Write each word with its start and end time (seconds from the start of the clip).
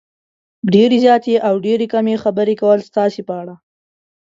ډېرې 0.73 0.97
زیاتې 1.05 1.33
او 1.47 1.55
یا 1.57 1.63
ډېرې 1.65 1.85
کمې 1.93 2.15
خبرې 2.23 2.53
کول 2.61 2.79
ستاسې 2.89 3.21
په 3.27 3.33
اړه 3.41 3.55